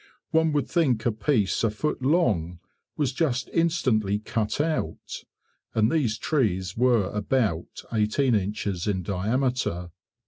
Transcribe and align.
One 0.31 0.51
would 0.53 0.67
think 0.67 1.05
a 1.05 1.11
piece 1.11 1.63
a 1.63 1.69
foot 1.69 2.01
long 2.01 2.57
was 2.97 3.11
just 3.13 3.51
instantly 3.53 4.17
cut 4.17 4.59
out; 4.59 5.23
and 5.75 5.91
these 5.91 6.17
trees 6.17 6.75
were 6.75 7.11
about 7.11 7.83
18 7.93 8.33
inches 8.33 8.87
in 8.87 9.03
diameter. 9.03 9.91